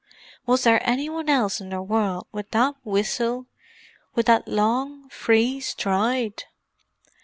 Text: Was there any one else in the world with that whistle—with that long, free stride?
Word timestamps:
Was 0.47 0.63
there 0.63 0.81
any 0.83 1.09
one 1.09 1.29
else 1.29 1.61
in 1.61 1.69
the 1.69 1.79
world 1.79 2.25
with 2.31 2.49
that 2.49 2.73
whistle—with 2.83 4.25
that 4.25 4.47
long, 4.47 5.07
free 5.09 5.59
stride? 5.59 6.45